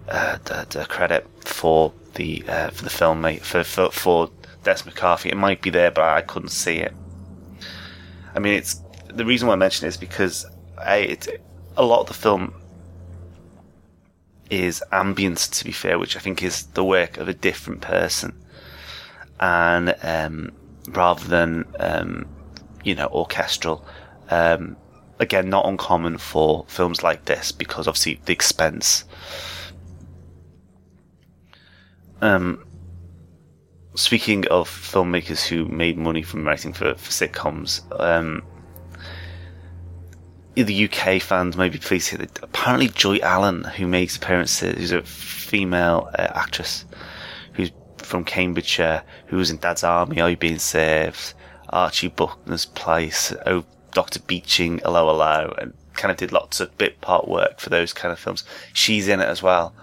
uh, 0.07 0.37
the, 0.43 0.67
the 0.69 0.85
credit 0.85 1.27
for 1.41 1.93
the 2.15 2.43
uh, 2.47 2.69
for 2.69 2.83
the 2.83 2.89
film 2.89 3.23
for, 3.39 3.63
for 3.63 3.91
for 3.91 4.31
Des 4.63 4.83
McCarthy. 4.85 5.29
It 5.29 5.37
might 5.37 5.61
be 5.61 5.69
there, 5.69 5.91
but 5.91 6.03
I 6.03 6.21
couldn't 6.21 6.49
see 6.49 6.77
it. 6.77 6.93
I 8.33 8.39
mean, 8.39 8.53
it's 8.53 8.81
the 9.07 9.25
reason 9.25 9.47
why 9.47 9.53
I 9.53 9.57
mention 9.57 9.85
it 9.85 9.89
is 9.89 9.97
because 9.97 10.45
a 10.85 11.17
a 11.77 11.83
lot 11.83 12.01
of 12.01 12.07
the 12.07 12.13
film 12.13 12.53
is 14.49 14.83
ambient, 14.91 15.37
to 15.37 15.65
be 15.65 15.71
fair, 15.71 15.97
which 15.97 16.15
I 16.15 16.19
think 16.19 16.43
is 16.43 16.63
the 16.67 16.83
work 16.83 17.17
of 17.17 17.27
a 17.27 17.33
different 17.33 17.81
person, 17.81 18.35
and 19.39 19.95
um, 20.03 20.51
rather 20.89 21.25
than 21.25 21.65
um, 21.79 22.27
you 22.85 22.95
know 22.95 23.07
orchestral. 23.07 23.85
Um, 24.29 24.77
again, 25.19 25.49
not 25.49 25.65
uncommon 25.65 26.17
for 26.17 26.65
films 26.67 27.03
like 27.03 27.25
this 27.25 27.51
because 27.51 27.87
obviously 27.87 28.21
the 28.25 28.33
expense. 28.33 29.03
Um, 32.21 32.65
speaking 33.95 34.47
of 34.47 34.69
filmmakers 34.69 35.45
who 35.45 35.65
made 35.65 35.97
money 35.97 36.21
from 36.21 36.45
writing 36.45 36.73
for, 36.73 36.95
for 36.95 37.11
sitcoms, 37.11 37.81
um, 37.99 38.43
the 40.55 40.85
UK 40.85 41.21
fans 41.21 41.57
may 41.57 41.67
be 41.67 41.77
pleased 41.77 42.09
to 42.09 42.17
hear 42.17 42.25
that 42.25 42.43
apparently 42.43 42.87
Joy 42.87 43.17
Allen, 43.17 43.63
who 43.63 43.87
makes 43.87 44.15
appearances, 44.15 44.77
who's 44.77 44.91
a 44.91 45.01
female 45.01 46.09
uh, 46.17 46.27
actress 46.33 46.85
who's 47.53 47.71
from 47.97 48.23
Cambridgeshire, 48.23 49.03
who 49.27 49.37
was 49.37 49.49
in 49.49 49.57
Dad's 49.57 49.83
Army, 49.83 50.21
Are 50.21 50.29
You 50.29 50.37
Being 50.37 50.59
Served, 50.59 51.33
Archie 51.69 52.07
Bunker's 52.07 52.65
Place, 52.65 53.33
oh, 53.45 53.65
Dr. 53.93 54.19
Beeching, 54.19 54.79
Hello 54.79 55.07
Hello, 55.07 55.53
and 55.57 55.73
kind 55.93 56.11
of 56.11 56.17
did 56.17 56.31
lots 56.31 56.59
of 56.59 56.77
bit 56.77 57.01
part 57.01 57.27
work 57.27 57.59
for 57.59 57.69
those 57.69 57.93
kind 57.93 58.11
of 58.11 58.19
films. 58.19 58.43
She's 58.73 59.07
in 59.07 59.19
it 59.19 59.27
as 59.27 59.41
well. 59.41 59.73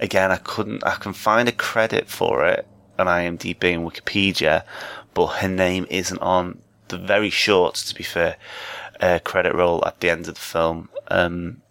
Again, 0.00 0.30
I 0.30 0.36
couldn't, 0.36 0.84
I 0.84 0.96
can 0.96 1.12
find 1.12 1.48
a 1.48 1.52
credit 1.52 2.08
for 2.08 2.46
it 2.46 2.66
on 2.98 3.06
IMDb 3.06 3.74
and 3.74 3.90
Wikipedia, 3.90 4.64
but 5.14 5.26
her 5.28 5.48
name 5.48 5.86
isn't 5.90 6.20
on 6.20 6.60
the 6.88 6.98
very 6.98 7.30
short, 7.30 7.76
to 7.76 7.94
be 7.94 8.04
fair, 8.04 8.36
uh, 9.00 9.18
credit 9.24 9.54
roll 9.54 9.82
at 9.86 10.00
the 10.00 10.10
end 10.10 10.28
of 10.28 10.34
the 10.34 10.40
film. 10.40 10.88
Um, 11.08 11.62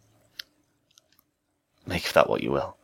make 1.85 2.07
of 2.07 2.13
that 2.13 2.29
what 2.29 2.43
you 2.43 2.51
will. 2.51 2.77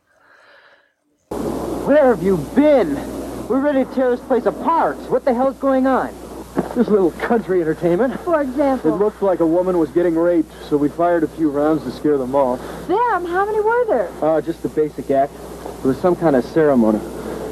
Where 1.86 2.14
have 2.14 2.22
you 2.22 2.36
been? 2.54 2.94
We're 3.48 3.60
ready 3.60 3.84
to 3.84 3.94
tear 3.94 4.10
this 4.10 4.24
place 4.26 4.46
apart. 4.46 4.96
What 5.10 5.24
the 5.24 5.34
hell's 5.34 5.56
going 5.56 5.86
on? 5.86 6.14
This 6.74 6.88
little 6.88 7.10
country 7.12 7.60
entertainment. 7.60 8.18
For 8.20 8.40
example? 8.40 8.94
It 8.94 8.98
looked 8.98 9.22
like 9.22 9.40
a 9.40 9.46
woman 9.46 9.78
was 9.78 9.90
getting 9.90 10.16
raped, 10.16 10.52
so 10.68 10.76
we 10.76 10.88
fired 10.88 11.22
a 11.22 11.28
few 11.28 11.50
rounds 11.50 11.84
to 11.84 11.90
scare 11.92 12.18
them 12.18 12.34
off. 12.34 12.60
Them? 12.88 13.24
How 13.26 13.44
many 13.46 13.60
were 13.60 13.84
there? 13.86 14.10
Uh, 14.22 14.40
just 14.40 14.62
the 14.62 14.68
basic 14.68 15.10
act. 15.10 15.32
It 15.34 15.84
was 15.84 15.98
some 16.00 16.16
kind 16.16 16.36
of 16.36 16.44
ceremony. 16.44 16.98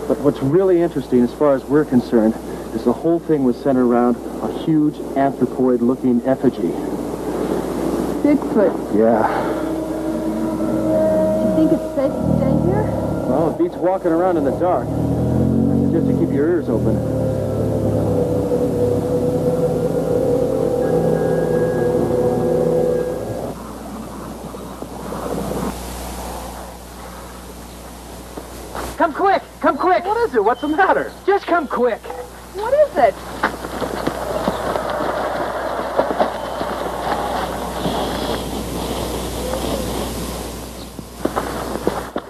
But 0.09 0.19
what's 0.21 0.41
really 0.41 0.81
interesting, 0.83 1.23
as 1.23 1.33
far 1.35 1.55
as 1.55 1.65
we're 1.65 1.85
concerned, 1.85 2.35
is 2.75 2.85
the 2.85 2.93
whole 2.93 3.19
thing 3.19 3.45
was 3.45 3.57
centered 3.57 3.87
around 3.87 4.17
a 4.43 4.65
huge 4.65 4.95
anthropoid-looking 4.95 6.23
effigy. 6.27 6.73
Bigfoot. 8.23 8.97
Yeah. 8.97 9.27
Do 11.39 11.63
you 11.63 11.69
think 11.69 11.73
it's 11.73 11.95
safe 11.95 12.13
to 12.13 12.37
stay 12.37 12.55
here? 12.67 12.83
Well, 13.29 13.51
it 13.55 13.59
beats 13.59 13.77
walking 13.77 14.13
around 14.13 14.37
in 14.39 14.45
the 14.45 14.59
dark. 14.59 14.87
I 14.87 14.91
suggest 15.85 16.07
you 16.07 16.27
keep 16.27 16.35
your 16.35 16.49
ears 16.49 16.69
open. 16.69 17.28
Come 28.99 29.15
quick! 29.15 29.43
Come 29.61 29.79
quick! 29.79 30.05
What 30.05 30.17
is 30.29 30.35
it? 30.35 30.43
What's 30.43 30.61
the 30.61 30.67
matter? 30.67 31.13
Just 31.25 31.47
come 31.47 31.69
quick! 31.69 32.01
What 32.55 32.75
is 32.75 32.97
it? 32.97 33.15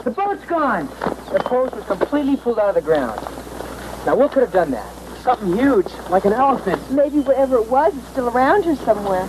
The 0.04 0.10
boat's 0.10 0.44
gone! 0.44 0.88
The 1.32 1.40
post 1.42 1.74
was 1.74 1.84
completely 1.86 2.36
pulled 2.36 2.58
out 2.58 2.68
of 2.68 2.74
the 2.74 2.82
ground. 2.82 3.18
Now, 4.04 4.16
what 4.16 4.32
could 4.32 4.42
have 4.42 4.52
done 4.52 4.70
that? 4.72 4.97
Something 5.28 5.58
huge, 5.58 5.92
like 6.08 6.24
an 6.24 6.32
elephant. 6.32 6.90
Maybe 6.90 7.20
whatever 7.20 7.56
it 7.56 7.68
was 7.68 7.94
is 7.94 8.02
still 8.08 8.30
around 8.30 8.64
here 8.64 8.76
somewhere. 8.76 9.28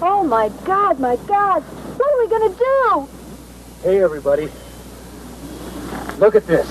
Oh 0.00 0.24
my 0.26 0.48
God, 0.64 0.98
my 0.98 1.16
God! 1.28 1.62
What 1.62 2.10
are 2.10 2.24
we 2.24 2.30
gonna 2.30 2.54
do? 2.56 3.08
Hey, 3.82 4.02
everybody. 4.02 4.48
Look 6.16 6.36
at 6.36 6.46
this. 6.46 6.66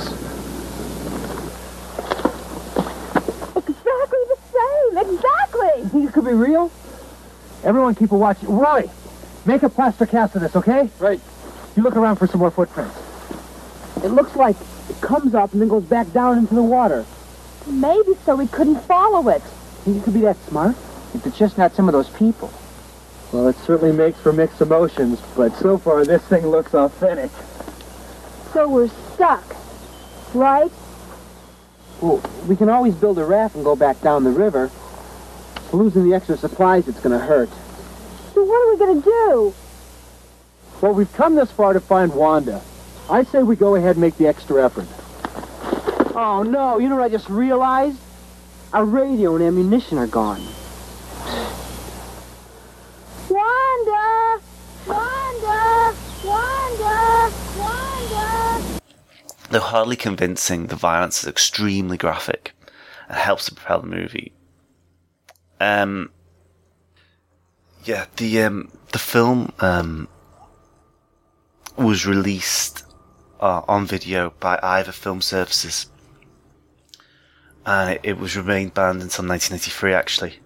Exactly 3.55 4.19
the 4.33 4.37
same! 4.51 4.97
Exactly! 4.97 5.69
You 5.83 5.89
think 5.89 6.09
it 6.09 6.13
could 6.13 6.25
be 6.25 6.33
real? 6.33 6.71
Everyone 7.63 7.93
keep 7.93 8.13
a 8.13 8.17
watch. 8.17 8.41
Roy, 8.41 8.89
make 9.45 9.61
a 9.61 9.69
plaster 9.69 10.07
cast 10.07 10.33
of 10.37 10.41
this, 10.41 10.55
okay? 10.55 10.89
Right. 10.97 11.21
You 11.75 11.83
look 11.83 11.95
around 11.95 12.15
for 12.15 12.25
some 12.25 12.39
more 12.39 12.49
footprints. 12.49 12.97
It 14.03 14.09
looks 14.09 14.35
like 14.35 14.55
it 14.89 14.99
comes 15.01 15.35
up 15.35 15.53
and 15.53 15.61
then 15.61 15.69
goes 15.69 15.83
back 15.83 16.11
down 16.13 16.39
into 16.39 16.55
the 16.55 16.63
water. 16.63 17.05
Maybe 17.67 18.13
so 18.25 18.35
we 18.35 18.47
couldn't 18.47 18.79
follow 18.81 19.29
it. 19.29 19.41
You 19.85 20.01
could 20.01 20.13
be 20.13 20.21
that 20.21 20.37
smart? 20.47 20.75
If 21.13 21.25
it's 21.25 21.37
just 21.37 21.57
not 21.57 21.73
some 21.73 21.87
of 21.87 21.93
those 21.93 22.09
people. 22.09 22.51
Well, 23.31 23.47
it 23.47 23.55
certainly 23.57 23.95
makes 23.95 24.19
for 24.19 24.31
mixed 24.31 24.61
emotions, 24.61 25.19
but 25.35 25.55
so 25.55 25.77
far 25.77 26.05
this 26.05 26.21
thing 26.23 26.45
looks 26.47 26.73
authentic. 26.73 27.31
So 28.53 28.69
we're 28.69 28.89
stuck, 29.13 29.43
right? 30.33 30.71
Well, 32.01 32.21
we 32.47 32.55
can 32.55 32.69
always 32.69 32.95
build 32.95 33.17
a 33.17 33.25
raft 33.25 33.55
and 33.55 33.63
go 33.63 33.75
back 33.75 33.99
down 34.01 34.23
the 34.23 34.31
river. 34.31 34.69
Losing 35.73 36.07
the 36.07 36.15
extra 36.15 36.37
supplies, 36.37 36.87
it's 36.87 36.99
gonna 36.99 37.19
hurt. 37.19 37.49
So 38.33 38.43
what 38.43 38.55
are 38.55 38.73
we 38.73 38.77
gonna 38.77 39.01
do? 39.01 39.53
Well, 40.81 40.93
we've 40.93 41.11
come 41.13 41.35
this 41.35 41.51
far 41.51 41.73
to 41.73 41.79
find 41.79 42.13
Wanda. 42.13 42.61
I 43.09 43.23
say 43.23 43.43
we 43.43 43.55
go 43.55 43.75
ahead 43.75 43.91
and 43.91 44.01
make 44.01 44.17
the 44.17 44.27
extra 44.27 44.63
effort. 44.63 44.87
Oh, 46.17 46.43
no, 46.43 46.77
you 46.77 46.87
know 46.87 46.95
what 46.95 47.03
I 47.03 47.09
just 47.09 47.29
realized? 47.29 47.97
Our 48.71 48.85
radio 48.85 49.35
and 49.35 49.43
ammunition 49.43 49.97
are 49.97 50.07
gone. 50.07 50.41
Wanda! 53.29 54.41
Wanda! 54.87 55.93
Wanda! 56.23 57.33
Wanda! 57.59 58.79
Though 59.49 59.59
hardly 59.59 59.97
convincing, 59.97 60.67
the 60.67 60.77
violence 60.77 61.21
is 61.21 61.27
extremely 61.27 61.97
graphic 61.97 62.53
and 63.09 63.17
helps 63.17 63.47
to 63.47 63.55
propel 63.55 63.81
the 63.81 63.87
movie. 63.87 64.31
Um, 65.59 66.11
yeah, 67.83 68.05
the 68.15 68.41
um, 68.43 68.71
the 68.93 68.99
film 68.99 69.51
um, 69.59 70.07
was 71.77 72.05
released 72.05 72.85
uh, 73.41 73.63
on 73.67 73.85
video 73.85 74.33
by 74.39 74.57
Iver 74.63 74.93
Film 74.93 75.21
Services, 75.21 75.87
and 77.65 77.91
it, 77.91 78.01
it 78.03 78.17
was 78.17 78.35
remained 78.37 78.73
banned 78.73 79.01
until 79.01 79.27
1993. 79.27 79.93
Actually, 79.93 80.39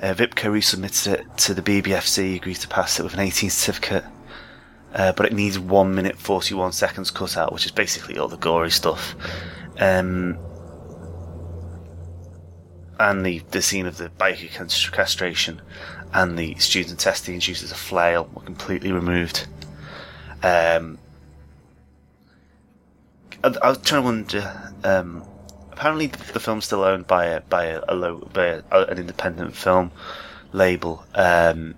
uh, 0.00 0.14
Vipco 0.14 0.50
resubmitted 0.50 1.12
it 1.12 1.38
to 1.38 1.54
the 1.54 1.62
BBFC, 1.62 2.36
agreed 2.36 2.56
to 2.56 2.68
pass 2.68 2.98
it 2.98 3.02
with 3.02 3.14
an 3.14 3.20
18 3.20 3.50
certificate, 3.50 4.04
uh, 4.94 5.12
but 5.12 5.26
it 5.26 5.32
needs 5.32 5.58
one 5.58 5.94
minute 5.94 6.16
41 6.16 6.72
seconds 6.72 7.10
cut 7.10 7.36
out, 7.36 7.52
which 7.52 7.66
is 7.66 7.72
basically 7.72 8.18
all 8.18 8.28
the 8.28 8.36
gory 8.36 8.70
stuff. 8.70 9.14
Um, 9.78 10.38
and 12.98 13.26
the, 13.26 13.40
the 13.50 13.60
scene 13.60 13.86
of 13.86 13.96
the 13.96 14.08
biker 14.08 14.92
castration 14.92 15.60
and 16.12 16.38
the 16.38 16.54
student 16.56 17.00
testing 17.00 17.34
uses 17.34 17.72
a 17.72 17.74
flail 17.74 18.30
were 18.32 18.42
completely 18.42 18.92
removed. 18.92 19.48
Um, 20.44 20.98
I, 23.42 23.48
I 23.62 23.68
was 23.68 23.78
trying 23.78 24.02
to 24.02 24.04
wonder. 24.04 24.72
Um, 24.84 25.24
apparently, 25.76 26.06
the 26.06 26.40
film's 26.40 26.64
still 26.64 26.82
owned 26.82 27.06
by 27.06 27.26
a 27.26 27.40
by 27.40 27.64
a, 27.66 27.82
a 27.88 27.94
low 27.94 28.28
by 28.32 28.62
a, 28.70 28.84
an 28.86 28.98
independent 28.98 29.56
film 29.56 29.90
label. 30.52 31.04
Um, 31.14 31.74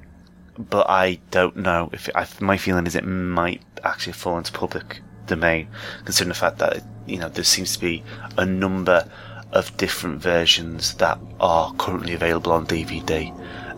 but 0.59 0.88
I 0.88 1.19
don't 1.31 1.57
know 1.57 1.91
if 1.93 2.09
it, 2.09 2.17
I, 2.17 2.26
my 2.41 2.57
feeling 2.57 2.87
is 2.87 2.95
it 2.95 3.05
might 3.05 3.62
actually 3.85 4.12
fall 4.15 4.38
into 4.38 4.53
public 4.53 5.00
domain, 5.26 5.69
considering 6.05 6.29
the 6.29 6.35
fact 6.35 6.59
that 6.59 6.83
you 7.07 7.19
know 7.19 7.29
there 7.29 7.45
seems 7.45 7.75
to 7.75 7.81
be 7.81 8.03
a 8.37 8.47
number 8.47 9.09
of 9.53 9.75
different 9.76 10.21
versions 10.21 10.95
that 10.95 11.19
are 11.41 11.73
currently 11.75 12.12
available 12.12 12.53
on 12.53 12.67
DVD 12.67 13.33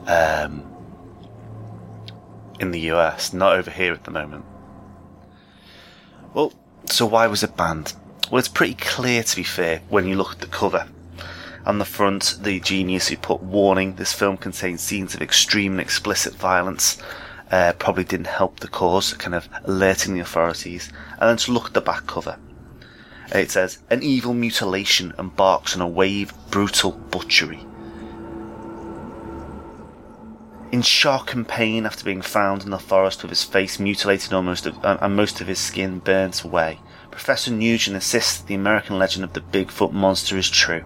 um, 0.09 0.65
in 2.59 2.73
the 2.73 2.81
US, 2.93 3.33
not 3.33 3.55
over 3.55 3.71
here 3.71 3.93
at 3.93 4.05
the 4.05 4.11
moment. 4.11 4.45
Well, 6.35 6.53
so 6.87 7.07
why 7.07 7.27
was 7.29 7.43
it 7.43 7.57
banned? 7.57 7.95
Well, 8.31 8.39
it's 8.39 8.49
pretty 8.49 8.75
clear 8.75 9.23
to 9.23 9.37
be 9.37 9.43
fair 9.43 9.81
when 9.89 10.07
you 10.07 10.17
look 10.17 10.33
at 10.33 10.41
the 10.41 10.49
cover. 10.49 10.87
On 11.65 11.79
the 11.79 11.85
front, 11.85 12.39
the 12.43 12.61
genius 12.61 13.09
who 13.09 13.17
put 13.17 13.43
warning 13.43 13.95
this 13.95 14.13
film 14.13 14.37
contains 14.37 14.83
scenes 14.83 15.15
of 15.15 15.23
extreme 15.23 15.73
and 15.73 15.81
explicit 15.81 16.35
violence 16.35 16.99
uh, 17.51 17.73
probably 17.79 18.05
didn't 18.05 18.27
help 18.27 18.61
the 18.61 18.69
cause, 18.69 19.15
kind 19.15 19.35
of 19.35 19.49
alerting 19.65 20.15
the 20.15 20.21
authorities. 20.21 20.93
And 21.13 21.31
then 21.31 21.37
to 21.39 21.53
look 21.53 21.67
at 21.67 21.75
the 21.75 21.81
back 21.81 22.07
cover. 22.07 22.39
It 23.35 23.51
says, 23.51 23.79
An 23.91 24.03
evil 24.03 24.35
mutilation 24.35 25.15
embarks 25.19 25.75
on 25.75 25.81
a 25.81 25.89
wave 25.89 26.33
of 26.33 26.51
brutal 26.51 26.93
butchery. 26.93 27.61
In 30.71 30.83
shock 30.83 31.33
and 31.33 31.49
pain 31.49 31.87
after 31.87 32.05
being 32.05 32.21
found 32.21 32.63
in 32.63 32.71
the 32.71 32.79
forest 32.79 33.23
with 33.23 33.31
his 33.31 33.45
face 33.45 33.79
mutilated 33.79 34.35
almost 34.35 34.67
uh, 34.67 34.99
and 35.01 35.17
most 35.17 35.41
of 35.41 35.47
his 35.47 35.59
skin 35.59 35.99
burnt 35.99 36.45
away, 36.45 36.79
Professor 37.19 37.51
Nugent 37.51 37.97
insists 37.97 38.41
the 38.41 38.55
American 38.55 38.97
legend 38.97 39.25
of 39.25 39.33
the 39.33 39.41
Bigfoot 39.41 39.91
monster 39.91 40.39
is 40.39 40.49
true. 40.49 40.85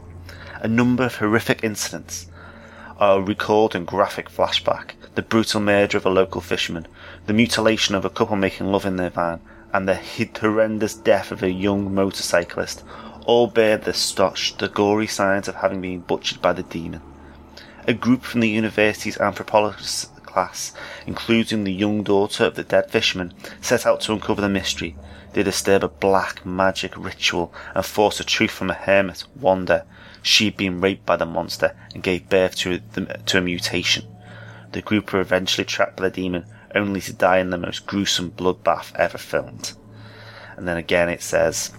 A 0.63 0.67
number 0.67 1.05
of 1.05 1.17
horrific 1.17 1.63
incidents 1.63 2.27
are 2.97 3.21
recalled 3.21 3.75
in 3.75 3.85
graphic 3.85 4.31
flashback. 4.31 4.93
The 5.15 5.21
brutal 5.21 5.61
murder 5.61 5.99
of 5.99 6.07
a 6.07 6.11
local 6.11 6.41
fisherman, 6.41 6.89
the 7.27 7.35
mutilation 7.35 7.95
of 7.95 8.07
a 8.07 8.11
couple 8.11 8.37
making 8.37 8.69
love 8.69 8.87
in 8.87 8.97
their 8.97 9.11
van, 9.11 9.43
and 9.75 9.87
the 9.87 10.01
horrendous 10.41 10.95
death 10.95 11.33
of 11.33 11.43
a 11.43 11.51
young 11.51 11.95
motorcyclist 11.95 12.83
all 13.27 13.47
bear 13.47 13.77
the, 13.77 13.93
stotch, 13.93 14.57
the 14.57 14.71
gory 14.71 15.07
signs 15.07 15.49
of 15.49 15.57
having 15.57 15.83
been 15.83 16.01
butchered 16.01 16.41
by 16.41 16.55
the 16.55 16.63
demon. 16.63 17.03
A 17.87 17.93
group 17.93 18.23
from 18.23 18.41
the 18.41 18.49
university's 18.49 19.21
anthropology 19.21 19.85
class, 20.33 20.73
including 21.07 21.65
the 21.65 21.73
young 21.73 22.03
daughter 22.03 22.45
of 22.45 22.55
the 22.55 22.65
dead 22.65 22.91
fisherman, 22.91 23.35
set 23.61 23.87
out 23.87 24.01
to 24.03 24.13
uncover 24.13 24.41
the 24.41 24.49
mystery. 24.49 24.97
They 25.33 25.43
disturb 25.43 25.85
a 25.85 25.89
black 25.89 26.45
magic 26.45 26.97
ritual 26.97 27.55
and 27.75 27.85
force 27.85 28.21
a 28.21 28.25
truth 28.25 28.51
from 28.51 28.71
a 28.71 28.75
hermit, 28.75 29.25
Wanda. 29.39 29.87
She 30.23 30.47
had 30.47 30.57
been 30.57 30.81
raped 30.81 31.07
by 31.07 31.17
the 31.17 31.27
monster 31.27 31.77
and 31.95 32.03
gave 32.03 32.29
birth 32.29 32.55
to, 32.57 32.81
the, 32.93 33.21
to 33.27 33.39
a 33.39 33.41
mutation. 33.41 34.07
The 34.73 34.83
group 34.83 35.13
were 35.13 35.21
eventually 35.21 35.65
trapped 35.65 35.97
by 35.97 36.09
the 36.09 36.15
demon, 36.15 36.47
only 36.75 37.01
to 37.03 37.13
die 37.13 37.39
in 37.39 37.51
the 37.51 37.59
most 37.59 37.87
gruesome 37.87 38.31
bloodbath 38.31 38.95
ever 38.97 39.19
filmed. 39.19 39.73
And 40.57 40.67
then 40.67 40.77
again 40.77 41.09
it 41.09 41.23
says 41.23 41.73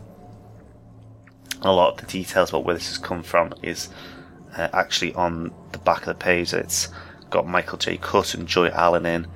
a 1.62 1.72
lot 1.72 1.94
of 1.94 2.00
the 2.00 2.12
details 2.12 2.50
about 2.50 2.66
where 2.66 2.76
this 2.76 2.90
has 2.90 2.98
come 2.98 3.24
from 3.24 3.54
is 3.62 3.90
uh, 4.58 4.68
actually 4.74 5.14
on 5.14 5.52
the 5.72 5.78
back 5.80 6.02
of 6.02 6.08
the 6.08 6.16
page. 6.16 6.54
It's 6.54 6.90
got 7.34 7.48
Michael 7.48 7.80
J. 7.80 7.98
Cutt 7.98 8.36
and 8.36 8.48
Joy 8.48 8.70
Allen 8.70 9.06
in. 9.06 9.28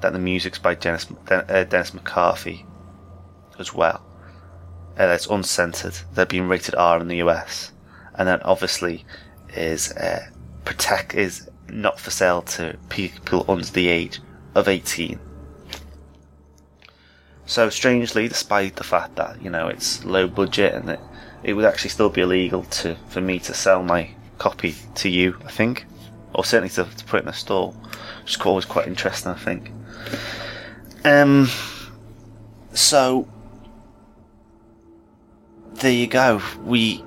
That 0.00 0.14
the 0.14 0.18
music's 0.18 0.58
by 0.58 0.76
Dennis, 0.76 1.06
uh, 1.30 1.64
Dennis 1.64 1.92
McCarthy 1.92 2.64
as 3.58 3.74
well. 3.74 4.02
Uh, 4.98 5.08
it's 5.08 5.26
uncensored. 5.26 5.98
They're 6.14 6.24
being 6.24 6.48
rated 6.48 6.74
R 6.74 6.98
in 7.00 7.08
the 7.08 7.16
US, 7.16 7.72
and 8.14 8.26
then 8.26 8.40
obviously 8.42 9.04
is 9.54 9.92
uh, 9.92 10.26
protect 10.64 11.14
is 11.14 11.50
not 11.68 12.00
for 12.00 12.10
sale 12.10 12.42
to 12.42 12.78
people 12.88 13.44
under 13.48 13.66
the 13.66 13.88
age 13.88 14.20
of 14.54 14.68
18. 14.68 15.18
So 17.44 17.68
strangely, 17.68 18.28
despite 18.28 18.76
the 18.76 18.84
fact 18.84 19.16
that 19.16 19.42
you 19.42 19.50
know 19.50 19.68
it's 19.68 20.04
low 20.04 20.28
budget 20.28 20.72
and 20.72 20.88
that 20.88 21.00
it 21.42 21.54
would 21.54 21.64
actually 21.64 21.90
still 21.90 22.08
be 22.08 22.22
illegal 22.22 22.62
to 22.62 22.94
for 23.08 23.20
me 23.20 23.38
to 23.40 23.52
sell 23.52 23.82
my 23.82 24.14
copy 24.38 24.74
to 24.94 25.08
you, 25.08 25.36
I 25.44 25.50
think, 25.50 25.84
or 26.34 26.44
certainly 26.44 26.70
to, 26.70 26.84
to 26.84 27.04
put 27.04 27.22
in 27.22 27.28
a 27.28 27.32
stall. 27.32 27.72
which 28.22 28.36
is 28.36 28.40
always 28.40 28.64
quite 28.64 28.86
interesting, 28.86 29.32
I 29.32 29.34
think. 29.34 29.70
Um, 31.04 31.48
so 32.72 33.26
there 35.74 35.92
you 35.92 36.06
go. 36.06 36.42
We, 36.64 37.02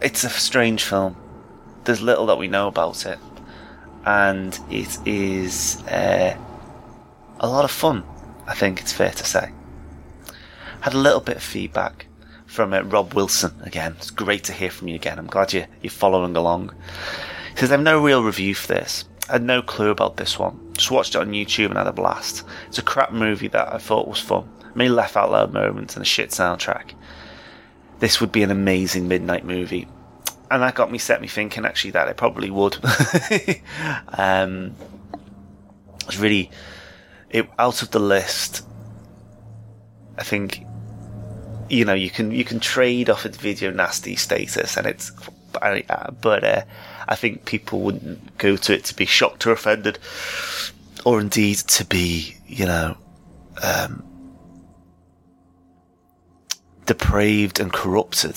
it's 0.00 0.24
a 0.24 0.30
strange 0.30 0.84
film. 0.84 1.16
There's 1.84 2.00
little 2.00 2.26
that 2.26 2.38
we 2.38 2.48
know 2.48 2.68
about 2.68 3.06
it, 3.06 3.18
and 4.06 4.58
it 4.70 4.98
is 5.06 5.82
uh, 5.82 6.36
a 7.40 7.48
lot 7.48 7.64
of 7.64 7.70
fun. 7.70 8.04
I 8.46 8.54
think 8.54 8.80
it's 8.80 8.92
fair 8.92 9.10
to 9.10 9.24
say. 9.24 9.50
Had 10.80 10.94
a 10.94 10.98
little 10.98 11.20
bit 11.20 11.36
of 11.36 11.42
feedback 11.42 12.06
from 12.46 12.72
uh, 12.72 12.82
Rob 12.82 13.14
Wilson 13.14 13.52
again. 13.62 13.94
It's 13.98 14.10
great 14.10 14.44
to 14.44 14.52
hear 14.52 14.70
from 14.70 14.88
you 14.88 14.94
again. 14.94 15.18
I'm 15.18 15.26
glad 15.26 15.52
you, 15.52 15.64
you're 15.80 15.90
following 15.90 16.36
along. 16.36 16.74
He 17.52 17.58
says, 17.58 17.70
I 17.70 17.74
have 17.74 17.82
no 17.82 18.02
real 18.02 18.22
review 18.22 18.54
for 18.54 18.68
this. 18.68 19.04
I 19.28 19.32
had 19.32 19.42
no 19.42 19.62
clue 19.62 19.90
about 19.90 20.16
this 20.16 20.38
one. 20.38 20.72
Just 20.74 20.90
watched 20.90 21.14
it 21.14 21.18
on 21.18 21.30
YouTube 21.30 21.66
and 21.66 21.76
had 21.76 21.86
a 21.86 21.92
blast. 21.92 22.44
It's 22.68 22.78
a 22.78 22.82
crap 22.82 23.12
movie 23.12 23.48
that 23.48 23.72
I 23.72 23.78
thought 23.78 24.08
was 24.08 24.18
fun. 24.18 24.48
Many 24.74 24.90
laugh 24.90 25.16
out 25.16 25.30
loud 25.30 25.52
moments 25.52 25.94
and 25.94 26.02
a 26.02 26.06
shit 26.06 26.30
soundtrack. 26.30 26.94
This 27.98 28.20
would 28.20 28.32
be 28.32 28.42
an 28.42 28.50
amazing 28.50 29.06
midnight 29.06 29.44
movie. 29.44 29.86
And 30.50 30.62
that 30.62 30.74
got 30.74 30.90
me 30.90 30.98
set 30.98 31.20
me 31.20 31.28
thinking 31.28 31.64
actually 31.64 31.92
that 31.92 32.08
it 32.08 32.16
probably 32.16 32.50
would. 32.50 32.76
um, 34.18 34.74
it's 36.06 36.18
really 36.18 36.50
it 37.30 37.48
out 37.58 37.82
of 37.82 37.90
the 37.90 38.00
list. 38.00 38.66
I 40.18 40.24
think 40.24 40.64
you 41.68 41.84
know 41.84 41.94
you 41.94 42.10
can 42.10 42.32
you 42.32 42.44
can 42.44 42.60
trade 42.60 43.08
off 43.08 43.24
its 43.24 43.38
video 43.38 43.70
nasty 43.70 44.14
status 44.16 44.76
and 44.76 44.86
it's 44.86 45.10
but 46.20 46.44
uh, 46.44 46.62
I 47.08 47.14
think 47.14 47.44
people 47.44 47.80
wouldn't 47.80 48.38
go 48.38 48.56
to 48.56 48.74
it 48.74 48.84
to 48.84 48.94
be 48.94 49.06
shocked 49.06 49.46
or 49.46 49.52
offended 49.52 49.98
or 51.04 51.20
indeed 51.20 51.56
to 51.58 51.84
be 51.84 52.36
you 52.46 52.66
know 52.66 52.96
um, 53.62 54.04
depraved 56.86 57.60
and 57.60 57.72
corrupted. 57.72 58.36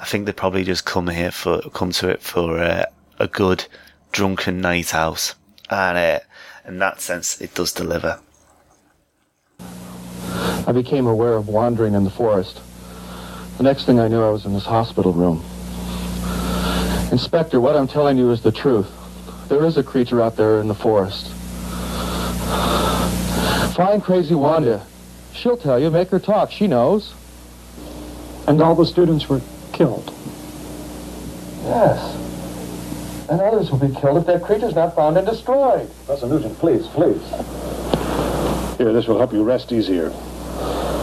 I 0.00 0.04
think 0.04 0.26
they 0.26 0.32
probably 0.32 0.64
just 0.64 0.84
come 0.84 1.08
here 1.08 1.30
for 1.30 1.60
come 1.70 1.92
to 1.92 2.08
it 2.08 2.22
for 2.22 2.58
uh, 2.58 2.84
a 3.18 3.26
good 3.26 3.66
drunken 4.12 4.60
night 4.60 4.94
out, 4.94 5.34
and 5.70 5.98
uh, 5.98 6.20
in 6.66 6.78
that 6.78 7.00
sense, 7.00 7.40
it 7.40 7.54
does 7.54 7.72
deliver. 7.72 8.20
I 10.66 10.72
became 10.72 11.06
aware 11.06 11.34
of 11.34 11.48
wandering 11.48 11.94
in 11.94 12.04
the 12.04 12.10
forest. 12.10 12.60
The 13.56 13.62
next 13.64 13.86
thing 13.86 13.98
I 13.98 14.06
knew, 14.06 14.22
I 14.22 14.30
was 14.30 14.44
in 14.44 14.52
this 14.52 14.66
hospital 14.66 15.12
room. 15.12 15.42
Inspector, 17.10 17.58
what 17.60 17.74
I'm 17.74 17.88
telling 17.88 18.18
you 18.18 18.30
is 18.30 18.42
the 18.42 18.52
truth. 18.52 18.90
There 19.48 19.64
is 19.64 19.78
a 19.78 19.82
creature 19.82 20.20
out 20.20 20.36
there 20.36 20.60
in 20.60 20.68
the 20.68 20.74
forest. 20.74 21.32
Find 23.74 24.02
crazy 24.02 24.34
Wanda. 24.34 24.84
She'll 25.32 25.56
tell 25.56 25.78
you. 25.78 25.90
Make 25.90 26.10
her 26.10 26.18
talk. 26.18 26.50
She 26.50 26.66
knows. 26.66 27.14
And 28.46 28.60
all 28.60 28.74
the 28.74 28.84
students 28.84 29.28
were 29.28 29.40
killed. 29.72 30.12
Yes. 31.64 32.14
And 33.30 33.40
others 33.40 33.70
will 33.70 33.78
be 33.78 33.94
killed 33.94 34.18
if 34.18 34.26
that 34.26 34.42
creature's 34.42 34.74
not 34.74 34.94
found 34.94 35.16
and 35.16 35.26
destroyed. 35.26 35.88
Professor 36.06 36.26
Nugent, 36.26 36.58
please, 36.58 36.86
please. 36.88 37.22
Here, 38.76 38.92
this 38.92 39.06
will 39.06 39.18
help 39.18 39.32
you 39.32 39.42
rest 39.44 39.72
easier. 39.72 40.10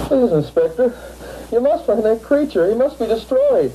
Please, 0.07 0.31
Inspector. 0.31 0.95
You 1.51 1.61
must 1.61 1.85
find 1.85 2.03
that 2.03 2.21
creature. 2.21 2.69
He 2.69 2.75
must 2.75 2.99
be 2.99 3.07
destroyed. 3.07 3.71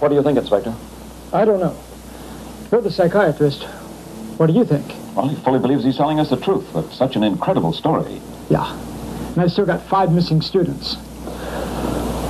What 0.00 0.08
do 0.08 0.14
you 0.14 0.22
think, 0.22 0.38
Inspector? 0.38 0.74
I 1.32 1.44
don't 1.44 1.60
know. 1.60 1.78
You're 2.72 2.80
the 2.80 2.90
psychiatrist. 2.90 3.64
What 4.38 4.46
do 4.46 4.54
you 4.54 4.64
think? 4.64 4.86
Well, 5.14 5.28
he 5.28 5.36
fully 5.36 5.58
believes 5.58 5.84
he's 5.84 5.98
telling 5.98 6.18
us 6.18 6.30
the 6.30 6.38
truth, 6.38 6.66
but 6.72 6.90
such 6.90 7.16
an 7.16 7.22
incredible 7.22 7.74
story. 7.74 8.20
Yeah. 8.48 8.72
And 9.32 9.38
I've 9.38 9.52
still 9.52 9.66
got 9.66 9.82
five 9.82 10.10
missing 10.12 10.40
students. 10.40 10.96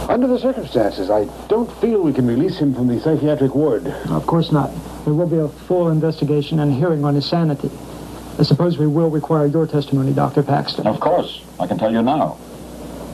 Under 0.09 0.27
the 0.27 0.41
circumstances, 0.41 1.09
I 1.09 1.27
don't 1.47 1.71
feel 1.81 2.03
we 2.03 2.13
can 2.13 2.27
release 2.27 2.59
him 2.59 2.75
from 2.75 2.89
the 2.89 2.99
psychiatric 2.99 3.55
ward. 3.55 3.87
Of 3.87 4.27
course 4.27 4.51
not. 4.51 4.73
There 5.05 5.15
will 5.15 5.29
be 5.29 5.39
a 5.39 5.49
full 5.49 5.91
investigation 5.91 6.59
and 6.59 6.75
hearing 6.75 7.05
on 7.05 7.15
his 7.15 7.27
sanity. 7.27 7.71
I 8.37 8.43
suppose 8.43 8.79
we 8.79 8.89
will 8.89 9.11
require 9.11 9.47
your 9.47 9.69
testimony, 9.69 10.13
Dr. 10.13 10.43
Paxton. 10.43 10.89
Of 10.89 10.99
course. 10.99 11.45
I 11.61 11.69
can 11.69 11.79
tell 11.79 11.93
you 11.93 12.03
now. 12.03 12.39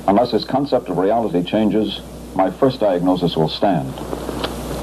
Unless 0.09 0.31
his 0.31 0.47
concept 0.47 0.89
of 0.89 0.97
reality 0.97 1.43
changes, 1.43 2.01
my 2.35 2.51
first 2.51 2.81
diagnosis 2.81 3.37
will 3.37 3.49
stand. 3.49 3.93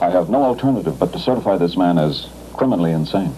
I 0.04 0.10
have 0.10 0.30
no 0.30 0.44
alternative 0.44 1.00
but 1.00 1.14
to 1.14 1.20
certify 1.20 1.56
this 1.56 1.78
man 1.78 1.98
as 1.98 2.28
criminally 2.52 2.92
insane. 2.92 3.34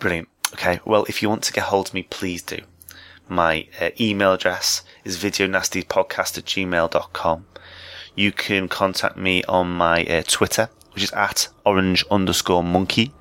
Brilliant. 0.00 0.28
Okay, 0.52 0.80
well, 0.84 1.04
if 1.08 1.22
you 1.22 1.28
want 1.28 1.44
to 1.44 1.52
get 1.52 1.64
hold 1.64 1.88
of 1.88 1.94
me, 1.94 2.02
please 2.02 2.42
do. 2.42 2.58
My 3.28 3.68
uh, 3.80 3.90
email 4.00 4.32
address 4.32 4.82
is 5.04 5.16
videonastypodcast 5.16 6.38
at 6.38 6.44
gmail.com. 6.44 7.46
You 8.16 8.32
can 8.32 8.68
contact 8.68 9.16
me 9.16 9.44
on 9.44 9.70
my 9.70 10.04
uh, 10.06 10.24
Twitter, 10.26 10.70
which 10.92 11.04
is 11.04 11.12
at 11.12 11.48
orange 11.64 12.04
underscore 12.10 12.64
monkey, 12.64 13.12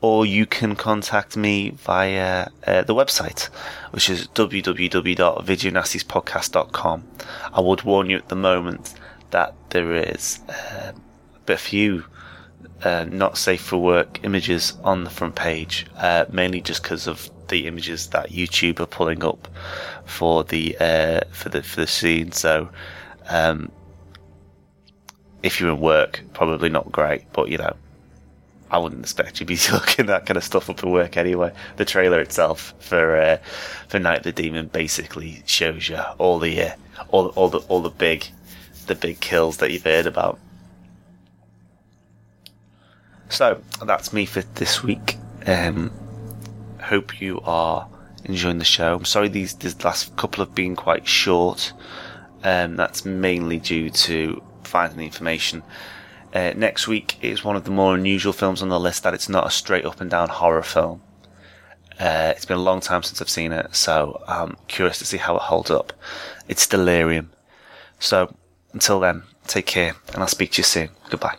or 0.00 0.26
you 0.26 0.46
can 0.46 0.76
contact 0.76 1.36
me 1.36 1.70
via 1.70 2.48
uh, 2.66 2.82
the 2.82 2.94
website, 2.94 3.44
which 3.92 4.10
is 4.10 4.26
www.videonastyspodcast.com. 4.28 7.04
I 7.52 7.60
would 7.60 7.82
warn 7.82 8.08
you 8.10 8.18
at 8.18 8.28
the 8.28 8.36
moment 8.36 8.94
that 9.30 9.54
there 9.70 9.94
is 9.94 10.38
uh, 10.48 10.92
a 11.48 11.56
few 11.56 12.04
uh, 12.84 13.06
not 13.10 13.38
safe 13.38 13.62
for 13.62 13.78
work 13.78 14.20
images 14.22 14.74
on 14.84 15.04
the 15.04 15.10
front 15.10 15.34
page, 15.34 15.86
uh, 15.96 16.26
mainly 16.30 16.60
just 16.60 16.82
because 16.82 17.06
of 17.06 17.30
the 17.48 17.66
images 17.66 18.08
that 18.08 18.30
YouTube 18.30 18.80
are 18.80 18.86
pulling 18.86 19.24
up 19.24 19.48
for 20.04 20.44
the 20.44 20.76
uh, 20.78 21.20
for 21.30 21.48
the 21.48 21.62
for 21.62 21.80
the 21.80 21.86
scene. 21.86 22.32
So, 22.32 22.68
um, 23.28 23.70
if 25.42 25.60
you're 25.60 25.70
in 25.70 25.80
work, 25.80 26.22
probably 26.34 26.68
not 26.68 26.92
great, 26.92 27.24
but 27.32 27.48
you 27.48 27.58
know, 27.58 27.76
I 28.70 28.78
wouldn't 28.78 29.02
expect 29.02 29.40
you 29.40 29.46
to 29.46 29.54
be 29.54 29.58
looking 29.72 30.06
that 30.06 30.26
kind 30.26 30.36
of 30.36 30.44
stuff 30.44 30.68
up 30.68 30.78
at 30.78 30.88
work 30.88 31.16
anyway. 31.16 31.52
The 31.76 31.84
trailer 31.84 32.20
itself 32.20 32.74
for 32.80 33.16
uh, 33.16 33.38
for 33.88 33.98
Night 33.98 34.18
of 34.18 34.24
the 34.24 34.32
Demon 34.32 34.68
basically 34.68 35.42
shows 35.46 35.88
you 35.88 36.00
all 36.18 36.38
the 36.38 36.62
uh, 36.62 36.74
all 37.08 37.28
all 37.28 37.48
the 37.48 37.58
all 37.68 37.80
the 37.80 37.90
big 37.90 38.26
the 38.86 38.94
big 38.94 39.20
kills 39.20 39.58
that 39.58 39.70
you've 39.70 39.84
heard 39.84 40.06
about. 40.06 40.38
So 43.28 43.60
that's 43.84 44.12
me 44.12 44.24
for 44.24 44.42
this 44.42 44.82
week. 44.82 45.16
Um, 45.46 45.92
hope 46.80 47.20
you 47.20 47.40
are 47.44 47.88
enjoying 48.24 48.58
the 48.58 48.64
show. 48.64 48.94
I'm 48.94 49.04
sorry 49.04 49.28
these 49.28 49.54
these 49.54 49.82
last 49.84 50.16
couple 50.16 50.44
have 50.44 50.54
been 50.54 50.76
quite 50.76 51.06
short. 51.06 51.72
Um, 52.44 52.76
that's 52.76 53.04
mainly 53.04 53.58
due 53.58 53.90
to 53.90 54.42
finding 54.62 54.98
the 54.98 55.04
information. 55.04 55.62
Uh, 56.36 56.52
next 56.54 56.86
week 56.86 57.16
is 57.22 57.42
one 57.42 57.56
of 57.56 57.64
the 57.64 57.70
more 57.70 57.94
unusual 57.94 58.30
films 58.30 58.60
on 58.60 58.68
the 58.68 58.78
list 58.78 59.02
that 59.02 59.14
it's 59.14 59.26
not 59.26 59.46
a 59.46 59.50
straight 59.50 59.86
up 59.86 60.02
and 60.02 60.10
down 60.10 60.28
horror 60.28 60.62
film. 60.62 61.00
Uh, 61.98 62.34
it's 62.36 62.44
been 62.44 62.58
a 62.58 62.62
long 62.62 62.78
time 62.78 63.02
since 63.02 63.22
I've 63.22 63.30
seen 63.30 63.52
it, 63.52 63.74
so 63.74 64.22
I'm 64.28 64.58
curious 64.68 64.98
to 64.98 65.06
see 65.06 65.16
how 65.16 65.36
it 65.36 65.42
holds 65.42 65.70
up. 65.70 65.94
It's 66.46 66.66
Delirium. 66.66 67.30
So 67.98 68.36
until 68.74 69.00
then, 69.00 69.22
take 69.46 69.64
care, 69.64 69.94
and 70.12 70.18
I'll 70.18 70.28
speak 70.28 70.52
to 70.52 70.58
you 70.58 70.64
soon. 70.64 70.90
Goodbye. 71.08 71.38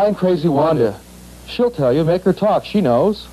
Find 0.00 0.16
Crazy 0.16 0.48
Wanda. 0.48 0.98
She'll 1.46 1.70
tell 1.70 1.92
you. 1.92 2.04
Make 2.04 2.22
her 2.22 2.32
talk. 2.32 2.64
She 2.64 2.80
knows. 2.80 3.28